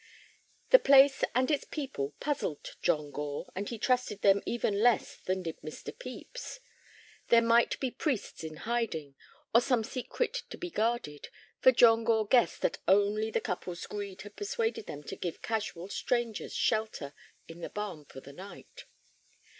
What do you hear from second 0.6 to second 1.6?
The place and